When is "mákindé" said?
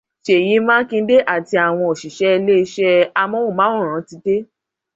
0.67-1.15